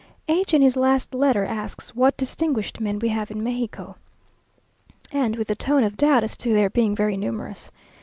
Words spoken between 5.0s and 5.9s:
and with a tone